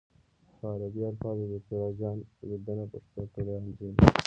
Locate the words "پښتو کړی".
2.91-3.51